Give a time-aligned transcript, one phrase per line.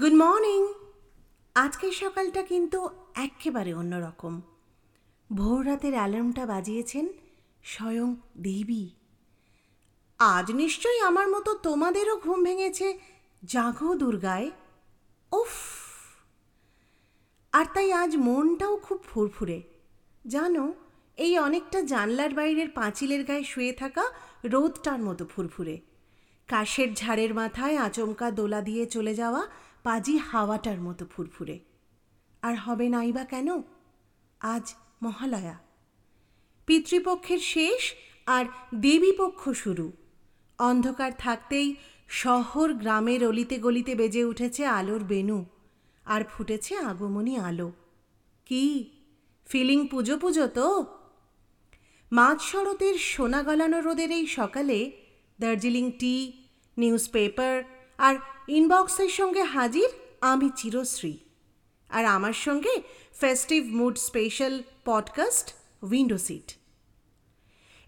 [0.00, 0.66] Good morning
[1.54, 4.42] আজকের সকালটা কিন্তু একেবারে অন্যরকম।
[5.32, 7.08] ভোর রাতের অ্যালার্মটা বাজিয়েছেন
[7.64, 8.88] স্বয়ং দেবী।
[10.18, 12.98] আজ নিশ্চয়ই আমার মতো তোমাদেরও ঘুম ভেঙেছে
[13.44, 14.50] জাগো দুর্গায়।
[15.32, 15.48] উফ!
[17.52, 19.62] আর তাই আজ মনটাও খুব ফুরফুরে।
[20.26, 20.74] জানো,
[21.16, 24.04] এই অনেকটা জানলার বাইরের পাঁচিলের গায়ে শুয়ে থাকা
[24.44, 25.80] রোদটার মতো ফুরফুরে।
[26.46, 31.58] কাশের ঝাড়ের মাথায় আচমকা দোলা দিয়ে চলে যাওয়া পাজি হাওয়াটার মতো ফুরফুরে।
[32.42, 33.62] আর হবে নাই বা কেন?
[34.40, 35.58] আজ মহালয়া।
[36.66, 37.94] পিতৃপক্ষের শেষ
[38.26, 38.44] আর
[38.74, 39.92] দেবীপক্ষ শুরু।
[40.58, 41.76] অন্ধকার থাকতেই
[42.08, 45.44] শহর গ্রামের অলিতে গলিতে বেজে উঠেছে আলোর বেনু
[46.04, 47.72] আর ফুটেছে আগমনী আলো।
[48.46, 48.90] কি?
[49.46, 50.86] ফিলিং পুজো পুজো তো?
[52.12, 54.92] মাঝ শরতের সোনা গলানো রোদের এই সকালে
[55.40, 56.44] দার্জিলিং টি
[56.78, 58.16] নিউজ পেপার আর
[58.48, 59.88] ইনবক্সের সঙ্গে হাজির
[60.20, 61.18] আমি চিরশ্রী।
[61.88, 62.82] আর আমার সঙ্গে
[63.20, 66.56] festive mood special podcast window seat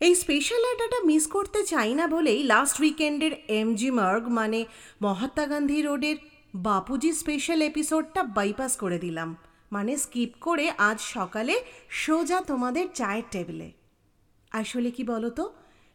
[0.00, 4.64] এই স্পেশাল আড্ডাটা মিস করতে চাই না বলেই লাস্ট উইকেন্ডের এমজি মার্গ মানে
[5.02, 6.16] মহাত্মা গান্ধী রোডের
[6.54, 9.36] বাপুজি স্পেশাল এপিসোডটা বাইপাস করে দিলাম।
[9.72, 13.72] মানে স্কিপ করে আজ সকালে সোজা তোমাদের চায়ের টেবিলে
[14.50, 15.52] আসলে কি বলো তো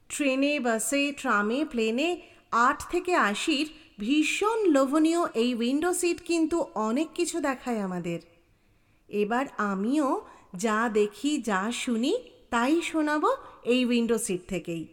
[0.09, 7.39] ট্রেনে, বাসে ট্রামে প্লেনে আট থেকে আশির ভীষণ লোভনীয় এই উইন্ডো সিট কিন্তু অনেক কিছু
[7.39, 8.19] দেখায় আমাদের।
[9.09, 10.21] এবার আমিও
[10.55, 12.17] যা দেখি, যা শুনি,
[12.49, 14.87] তাই শোনাবো এই উইন্ডো সিট থেকেই।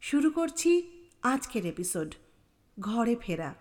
[0.00, 0.70] শুরু করছি
[1.22, 2.14] আজকের এপিসোড
[2.80, 3.54] ঘরে ফেরা।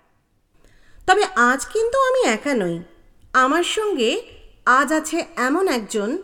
[1.08, 2.84] তবে আজ কিন্তু আমি একা নই।
[3.34, 4.22] আমার সঙ্গে
[4.66, 6.18] আজ আছে এমন একজন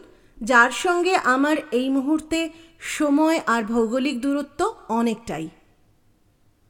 [0.43, 2.49] যার সঙ্গে আমার এই মুহূর্তে
[2.79, 5.49] সময় আর ভৌগোলিক দূরত্ব অনেকটাই।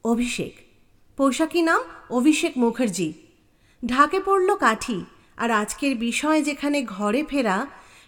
[0.03, 0.62] অভিষেক।
[1.17, 3.09] পোশাকি নাম অভিষেক মুখার্জি।
[3.83, 5.00] ঢাকে পড়ল কাঠি,
[5.38, 7.57] আর আজকের বিষয় যেখানে ঘরে ফেরা,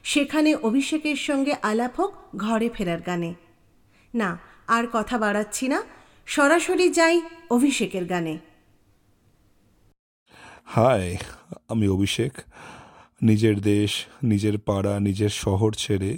[0.04, 3.32] সেখানে অভিষেকের সঙ্গে আলাপ হোক ঘরে ফেরার গানে।
[4.14, 4.30] না,
[4.68, 5.80] আর কথা বাড়াচ্ছি না,
[6.26, 8.36] সরাসরি যাই অভিষেকের গানে।
[10.66, 11.18] হাই,
[11.70, 12.34] আমি অভিষেক।
[13.22, 13.92] নিজের দেশ,
[14.24, 16.12] নিজের পাড়া, নিজের শহর ছেড়ে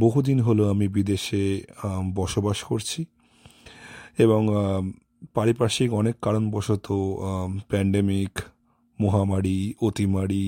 [0.00, 1.44] বহুদিন হলো আমি বিদেশে
[2.14, 3.00] বসবাস করছি।
[4.18, 4.40] এবং
[5.36, 6.86] পারিপার্শ্বিক অনেক কারণবশত
[7.70, 8.32] প্যান্ডেমিক
[8.98, 10.46] মহামারী, অতিমারি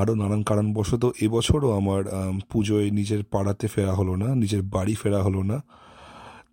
[0.00, 2.02] আরও নানান কারণবশত এবছরও আমার
[2.50, 5.58] পুজোয় নিজের পাড়াতে ফেরা হলো না, নিজের বাড়ি ফেরা হলো না।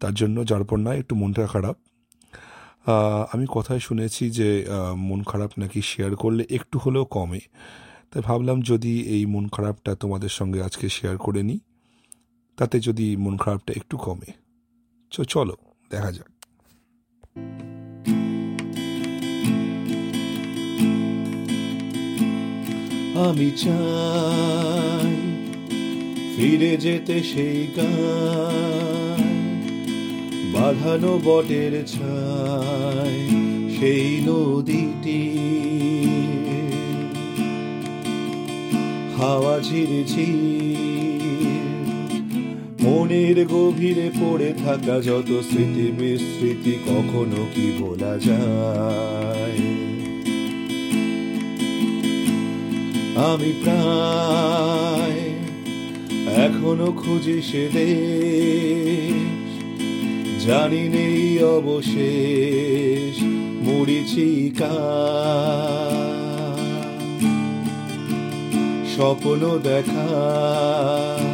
[0.01, 1.75] তার জন্য যার পর না একটু মনটা খারাপ।
[3.33, 4.49] আমি কথায় শুনেছি যে
[5.09, 7.41] মন খারাপ নাকি শেয়ার করলে একটু হলেও কমে।
[8.09, 11.59] তাই ভাবলাম যদি এই মন খারাপটা তোমাদের সঙ্গে আজকে শেয়ার করে নিই,
[12.57, 14.29] তাতে যদি মন খারাপটা একটু কমে।
[15.11, 15.55] চলো,
[15.91, 16.36] দেখা যাক।
[23.27, 25.15] আমি চাই
[26.35, 29.23] ফিরে যেতে সেই গান।
[30.53, 33.19] বাঁধানো বটের ছায়
[33.79, 35.21] সেই নদীটি।
[39.17, 41.16] হাওয়া ঝিরঝির
[42.87, 49.59] মনের গভীরে পড়ে থাকা যত স্মৃতি বিস্মৃতি কখনো কি বলা যায়?
[53.31, 55.21] আমি প্রায়
[56.45, 59.49] এখনও খুঁজি সে দেশ,
[60.45, 63.15] জানি নেই অবশেষ
[63.65, 64.75] মরিচিকা
[68.95, 71.26] স্বপ্ন দেখায়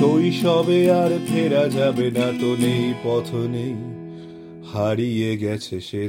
[0.00, 3.74] শৈশবে আর ফেরা যাবে না তো নেই, পথ নেই,
[4.72, 6.02] হারিয়ে গেছে সে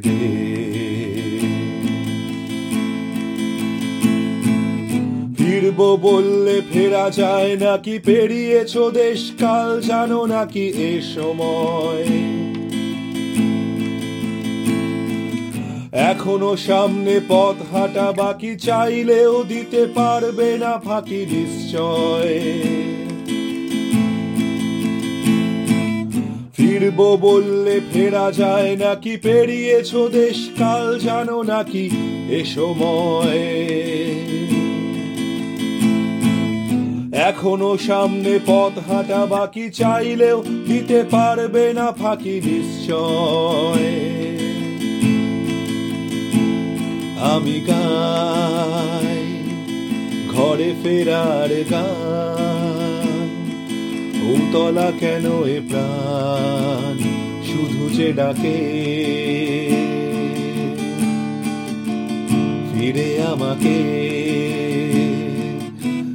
[5.38, 12.10] ফিরবো বললে ফেরা যায় নাকি, পেরিয়েছ দেশ, কাল জানো নাকি এ সময়।
[16.12, 22.36] এখনও সামনে পথ হাঁটা বাকি, চাইলেও দিতে পারবে না ফাঁকি নিশ্চয়।
[26.92, 29.14] ফিরবো বললে ফেরা যায় নাকি?
[29.18, 31.86] পেরিয়েছ দেশ, কাল জানো নাকি?
[32.30, 33.44] এ সময়
[37.30, 43.90] এখনও সামনে পথ হাঁটা বাকি, চাইলেও দিতে পারবে না ফাঁকি নিশ্চয়।
[47.32, 49.24] আমি গাই
[50.34, 52.61] ঘরে ফেরার গান
[54.32, 56.98] উতলা কেন এ প্রাণ?
[57.44, 58.58] শুধু যে ডাকে।
[62.74, 63.78] ফিরে আমাকে।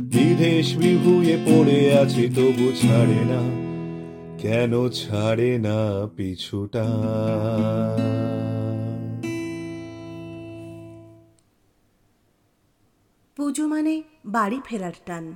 [0.03, 3.67] বিদেশ বিভুয়ে পড়ে আছি, তবু ছাড়ে না।
[4.39, 6.85] কেন ছাড়ে না পিছুটা?
[13.37, 15.35] পুজো মানে বাড়ি ফেরার টান।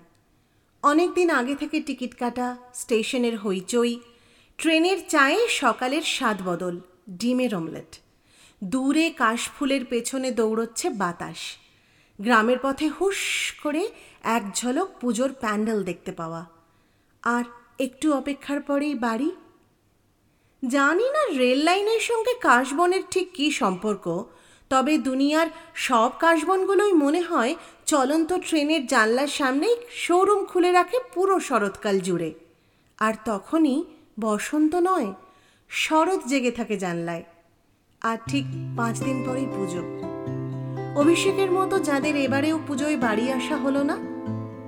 [0.83, 4.01] অনেক দিন আগে থেকে টিকিট কাটা, স্টেশনের হইচই,
[4.59, 6.81] ট্রেনের চায়ে সকালের স্বাদ বদল,
[7.11, 7.99] ডিমের অমলেট।
[8.65, 11.37] দূরে কাশফুলের পেছনে দৌড়চ্ছে বাতাস।
[12.21, 13.17] গ্রামের পথে হুশ
[13.63, 13.89] করে
[14.23, 16.47] এক ঝলক পুজোর প্যান্ডেল দেখতে পাওয়া।
[17.23, 17.45] আর
[17.79, 19.37] একটু অপেক্ষার পরেই বাড়ি?
[20.69, 24.25] জানি না রেল লাইনের সঙ্গে কাশবনের ঠিক কী সম্পর্ক
[24.71, 27.55] তবে দুনিয়ার সব কাশবনগুলোই মনে হয়
[27.87, 32.35] চলন্ত ট্রেনের জানলার সামনেই শোরুম খুলে রাখে পুরো শরৎকাল জুড়ে।
[32.99, 33.85] আর তখনই
[34.21, 35.13] বসন্ত নয়,
[35.69, 37.25] শরৎ জেগে থাকে জানলায়।
[38.01, 38.45] আর ঠিক
[38.77, 39.83] পাঁচ দিন পরেই পুজো।
[41.01, 43.97] অভিষেকের মতো যাদের এবারেও পুজোয় বাড়ি আসা হলো না,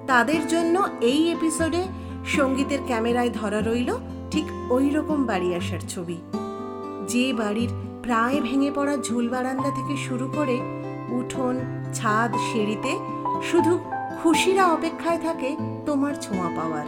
[0.07, 1.83] তাদের জন্য এই এপিসোডে
[2.27, 3.91] সঙ্গীতের ক্যামেরায় ধরা রইল
[4.31, 6.19] ঠিক ওই রকম বাড়ি আসার ছবি।
[7.09, 10.57] যে বাড়ির প্রায় ভেঙে পড়া ঝুল বারান্দা থেকে শুরু করে
[11.09, 11.61] উঠোন,
[11.95, 12.99] ছাদ, সিঁড়িতে
[13.51, 13.79] শুধু
[14.23, 15.57] খুশিরা অপেক্ষায় থাকে
[15.87, 16.87] তোমার ছোঁয়া পাওয়ার।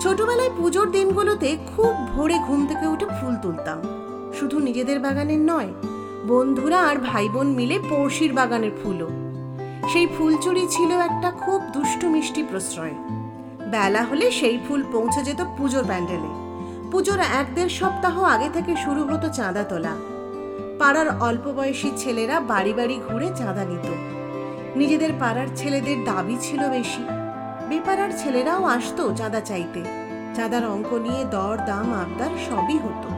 [0.00, 3.78] ছোটবেলায় পুজোর দিনগুলোতে খুব ভোরে ঘুম থেকে উঠে ফুল তুলতাম।
[4.40, 5.70] শুধু নিজেদের বাগানের নয়,
[6.26, 9.08] বন্ধুরা আর ভাই বোন মিলে পড়শির বাগানের ফুলও।
[9.88, 12.94] সেই ফুল চুরি ছিল একটা খুব দুষ্টু মিষ্টি প্রশ্রয়।
[13.70, 16.41] বেলা হলে সেই ফুল পৌঁছে যেত পুজোর প্যান্ডেলে।
[16.92, 19.94] পুজোর এক দেড় সপ্তাহ আগে থেকে শুরু হতো চাঁদা তোলা।
[20.78, 23.86] পাড়ার অল্প বয়সী ছেলেরা বাড়ি বাড়ি ঘুরে চাঁদা নিত।
[24.76, 27.02] নিজেদের পাড়ার ছেলেদের দাবি ছিল বেশি।
[27.68, 29.84] বেপাড়ার ছেলেরাও আসতো চাঁদা চাইতে।
[30.34, 33.08] চাঁদার অঙ্ক নিয়ে দর, দাম, আবদার সবই হতো।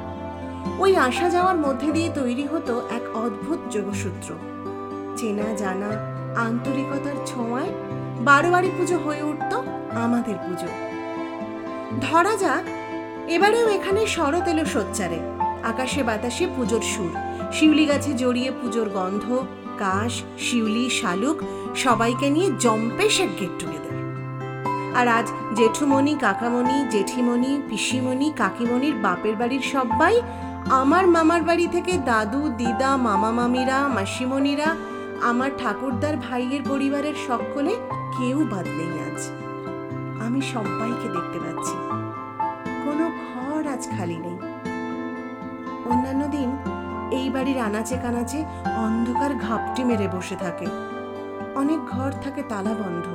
[0.78, 4.34] ওই আসা যাওয়ার মধ্যে দিয়ে তৈরি হতো এক অদ্ভুত যোগসূত্র।
[5.16, 5.90] চেনা, জানা,
[6.40, 7.68] আন্তরিকতার ছোঁয়ায়
[8.18, 9.62] বারো বাড়ি পুজো হয়ে উঠত
[9.94, 10.66] আমাদের পুজো।
[12.00, 12.83] ধরা যাক
[13.28, 15.18] এবারেও এখানে শরৎ এলো সোচ্চারে।
[15.62, 17.10] আকাশে বাতাসে পুজোর সুর।
[17.52, 19.44] শিউলি গাছে জড়িয়ে পুজোর গন্ধ,
[19.78, 21.36] কাশ, শিউলি, শালুক,
[21.76, 23.94] সবাইকে নিয়ে জম্পেশের গেট টুগেদার।
[24.94, 30.20] আর আজ জেঠুমণি, কাকামণি, জেঠিমণি, পিসিমণি, কাকিমণির বাপের বাড়ির সবাই
[30.70, 34.76] আমার মামার বাড়ি থেকে দাদু, দিদা, মামা মামিরা, মাসিমণিরা,
[35.20, 37.74] আমার ঠাকুরদার ভাইয়ের পরিবারের সকলে
[38.18, 39.28] কেউ বাদ নেই আজ।
[40.22, 42.03] আমি সবাইকে দেখতে পাচ্ছি।
[42.84, 44.38] কোনো ঘর আজ খালি নেই।
[45.84, 46.50] অন্যান্য দিন
[47.12, 48.44] এই বাড়ির আনাচে কানাচে
[48.76, 50.66] অন্ধকার ঘাপটি মেরে বসে থাকে।
[51.54, 53.06] অনেক ঘর থাকে তালা বন্ধ।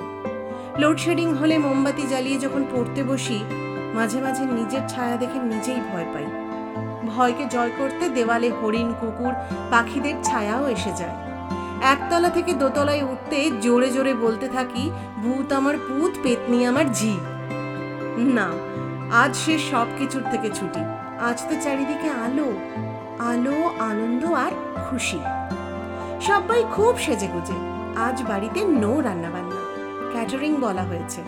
[0.80, 3.40] লোডশেডিং হলে মোমবাতি জ্বালিয়ে যখন পড়তে বসি,
[3.94, 6.26] মাঝে মাঝে নিজের ছায়া দেখে নিজেই ভয় পাই।
[7.08, 9.34] ভয়কে জয় করতে দেওয়ালে হরিণ, কুকুর,
[9.72, 11.16] পাখিদের ছায়াও এসে যায়।
[11.82, 14.92] একতলা থেকে দোতলায় উঠতে জোরে জোরে বলতে থাকি,
[15.24, 17.18] ভূত আমার পুত, পেতনি আমার ঝি।
[18.18, 18.48] না
[19.12, 20.80] আজ সে সব কিছুর থেকে ছুটি।
[21.20, 22.54] আজ তো চারিদিকে আলো।
[23.20, 24.52] আলো, আনন্দ আর
[24.90, 25.20] খুশি।
[26.22, 27.54] সবাই খুব সেজে গুজে
[28.00, 29.56] আজ বাড়িতে নো রান্না বান্না
[30.12, 31.22] ক্যাটারিং বলা হয়েছে।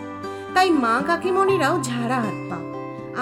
[0.54, 2.56] তাই মা কাকিমণিরাও ঝাড়া হাত পা।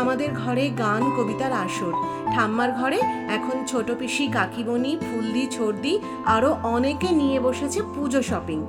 [0.01, 1.93] আমাদের ঘরে গান, কবিতার আসর।
[2.35, 8.67] ঠাম্মার ঘরে এখন ছোট পিসি, কাকিমণি, ফুলদি ছর্দি আরও অনেকে নিয়ে বসেছে পুজো শপিং।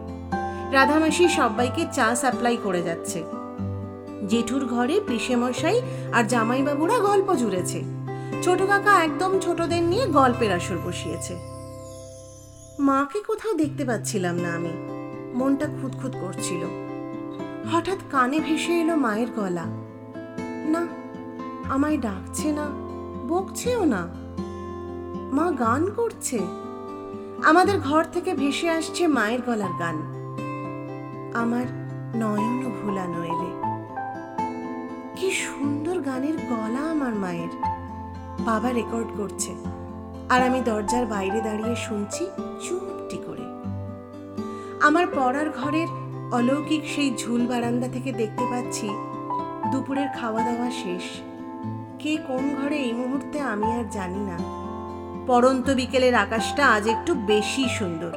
[0.72, 3.41] রাধামাসি সবাইকে চা সাপ্লাই করে যাচ্ছে।
[4.32, 5.82] জেঠুর ঘরে পিসেমশাই
[6.14, 7.84] আর জামাইবাবুরা গল্প জুড়েছে।
[8.42, 11.34] ছোট কাকা একদম ছোটদের নিয়ে গল্পের আসর বসিয়েছে।
[12.80, 14.74] মাকে কোথাও দেখতে পাচ্ছিলাম না আমি।
[15.38, 16.64] মনটা খুঁতখুত করছিল।
[17.72, 19.66] হঠাৎ কানে ভেসে এলো মায়ের গলা।
[20.68, 20.88] না,
[21.74, 22.66] আমায় ডাকছে না,
[23.28, 24.08] বকছেও না।
[25.32, 26.40] মা গান করছে।
[27.44, 29.98] আমাদের ঘর থেকে ভেসে আসছে মায়ের গলার গান।
[31.34, 31.66] আমার
[32.16, 33.51] নয়ন ভুলানো এলে।
[35.32, 37.52] সুন্দর গানের গলা আমার মায়ের।
[38.40, 39.56] বাবা রেকর্ড করছে।
[40.30, 42.26] আর আমি দরজার বাইরে দাঁড়িয়ে শুনছি
[42.70, 43.46] চুপটি করে।
[44.82, 45.88] আমার পড়ার ঘরের
[46.32, 48.90] অলৌকিক সেই ঝুল বারান্দা থেকে দেখতে পাচ্ছি
[49.72, 51.04] দুপুরের খাওয়া দাওয়া শেষ।
[52.00, 54.38] কে কোন ঘরে এই মুহূর্তে আমি আর জানি না।
[55.28, 58.12] পরন্ত বিকেলের আকাশটা আজ একটু বেশি সুন্দর।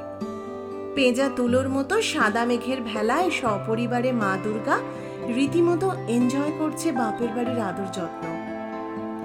[0.94, 4.78] পেঁজা তুলোর মতো সাদা মেঘের ভেলায় সপরিবারে মা দুর্গা
[5.28, 8.24] রীতিমতো এনজয় করছে বাপের বাড়ির আদর যত্ন।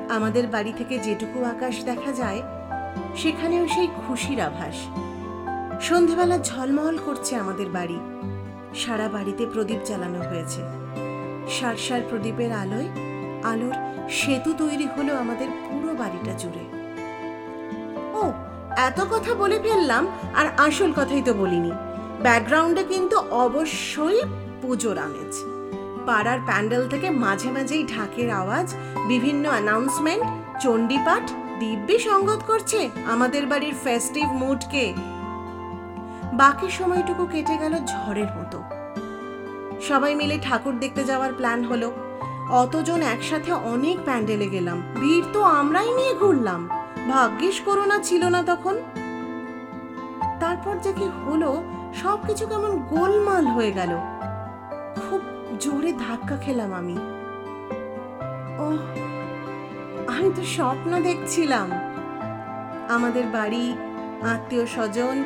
[0.09, 2.41] আমাদের বাড়ি থেকে যেটুকু আকাশ দেখা যায়,
[3.15, 4.75] সেখানেও সেই খুশির আভাস।
[5.81, 7.99] সন্ধেবেলা ঝলমল করছে আমাদের বাড়ি।
[8.75, 10.61] সারা বাড়িতে প্রদীপ জ্বালানো হয়েছে।
[11.49, 12.87] সারসার প্রদীপের আলোয়
[13.43, 13.73] আলোর
[14.09, 16.65] সেতু তৈরি হলো আমাদের পুরো বাড়িটা জুড়ে।
[18.13, 18.31] ও,
[18.77, 21.71] এত কথা বলে ফেললাম আর আসল কথাই তো বলিনি।
[22.21, 24.21] ব্যাকগ্রাউন্ডে কিন্তু অবশ্যই
[24.61, 25.58] পুজোর আমেজ।
[26.09, 28.67] পাড়ার প্যান্ডেল থেকে মাঝে মাঝেই ঢাকের আওয়াজ,
[29.07, 30.23] বিভিন্ন অ্যানাউন্সমেন্ট
[30.61, 31.25] চণ্ডীপাঠ
[31.59, 34.85] দিব্যি সঙ্গত করছে আমাদের বাড়ির ফেস্টিভ মুডকে
[36.33, 38.57] বাকি সময়টুকু কেটে গেল ঝড়ের মতো।
[39.87, 41.91] সবাই মিলে ঠাকুর দেখতে যাওয়ার প্ল্যান হলো।
[42.49, 46.61] অতজন একসাথে অনেক প্যান্ডেলে গেলাম। ভিড় তো আমরাই নিয়ে ঘুরলাম।
[47.11, 48.75] ভাগ্যিস করোনা ছিল না তখন।
[50.39, 51.63] তারপর যে কি হলো,
[52.03, 53.91] সবকিছু কেমন গোলমাল হয়ে গেল।
[55.59, 56.97] জোরে ধাক্কা খেলাম আমি।
[58.57, 58.77] ও
[60.07, 61.71] আমি তো স্বপ্ন দেখছিলাম।
[62.89, 63.77] আমাদের বাড়ি,
[64.21, 65.23] আত্মীয় স্বজন,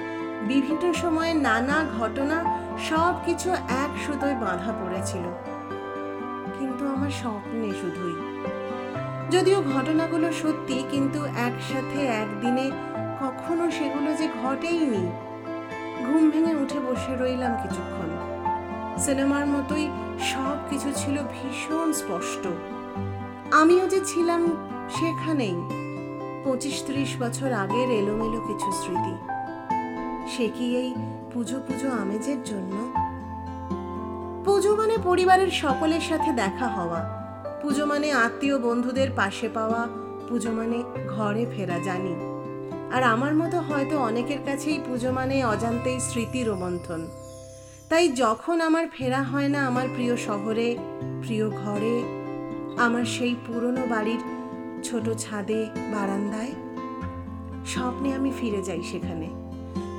[0.48, 2.60] বিভিন্ন সময়ে নানা ঘটনা
[2.90, 5.24] সব কিছু এক সুতোয় বাঁধা পড়েছিল।
[6.60, 8.16] কিন্তু আমার স্বপ্নে শুধুই।
[9.32, 12.72] যদিও ঘটনাগুলো সত্যি, কিন্তু একসাথে একদিনে
[13.22, 15.12] কখনো সেগুলো যে ঘটেইনি।
[16.06, 18.13] ঘুম ভেঙে উঠে বসে রইলাম কিছুক্ষণ।
[18.98, 22.48] সিনেমার মতোই সব কিছু ছিল ভীষণ স্পষ্ট।
[23.54, 24.46] আমিও যে ছিলাম
[24.90, 25.56] সেখানেই
[26.46, 29.16] পঁচিশ ত্রিশ বছর আগের এলোমেলো কিছু স্মৃতি।
[30.38, 30.94] সে কি এই
[31.34, 32.94] পুজো পুজো আমেজের জন্য?
[34.46, 37.24] পুজো মানে পরিবারের সকলের সাথে দেখা হওয়া।
[37.62, 39.88] পুজো মানে আত্মীয় বন্ধুদের পাশে পাওয়া।
[40.30, 42.16] পুজো মানে ঘরে ফেরা জানি।
[42.94, 47.08] আর আমার মতো হয়তো অনেকের কাছেই পুজো মানে অজান্তেই স্মৃতি রোমন্থন।
[47.90, 50.78] তাই যখন আমার ফেরা হয় না আমার প্রিয় শহরে,
[51.22, 52.04] প্রিয় ঘরে,
[52.78, 54.20] আমার সেই পুরনো বাড়ির
[54.84, 56.52] ছোট ছাদে, বারান্দায়,
[57.66, 59.30] স্বপ্নে আমি ফিরে যাই সেখানে।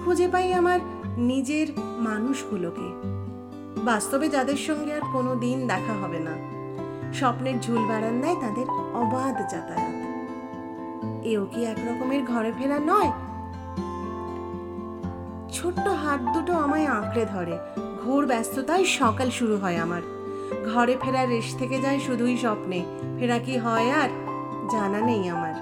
[0.04, 0.80] খুঁজে পাই আমার
[1.16, 2.88] নিজের মানুষগুলোকে।
[3.84, 6.54] বাস্তবে যাদের সঙ্গে আর কোনো দিন দেখা হবে না।
[7.14, 9.94] স্বপ্নের ঝুল বারান্দায় তাদের অবাধ যাতায়াত।
[11.26, 13.12] এও কি এক রকমের ঘরে ফেরা নয়?
[15.54, 17.58] ছোট্ট হাত দুটো আমায় আঁকড়ে ধরে।
[18.04, 20.02] ঘোর ব্যস্ততায় সকাল শুরু হয় আমার।
[20.74, 22.84] ঘরে ফেরা রেশ থেকে যায় শুধুই স্বপ্নে।
[23.18, 24.08] ফেরা কি হয় আর
[24.72, 25.54] জানা নেই আমার।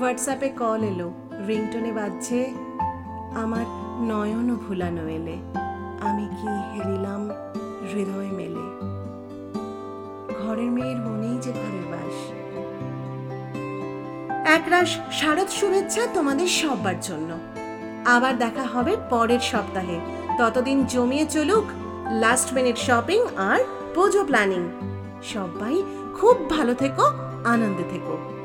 [0.00, 1.12] হোয়াটসঅ্যাপে কল এলো।
[1.48, 2.54] রিংটনে বাজছে,
[3.34, 3.64] আমার
[4.02, 5.36] নয়ন ভুলানো এলে।
[6.00, 7.30] আমি কি হেরিলাম
[7.94, 8.64] হৃদয় মেলে?
[10.42, 12.32] ঘরের মেয়ের মনেই যে ঘরের বাস।
[14.48, 17.38] একরাশ, শারদ শুভেচ্ছা তোমাদের সবার জন্য।
[18.06, 20.00] আবার দেখা হবে পরের সপ্তাহে।
[20.38, 21.64] ততদিন জমিয়ে চলুক
[22.10, 23.60] লাস্ট মিনিট শপিং আর
[23.94, 24.62] পুজো প্ল্যানিং
[25.22, 25.82] সবাই
[26.14, 27.04] খুব ভালো থেকো,
[27.44, 28.41] আনন্দে থেকো।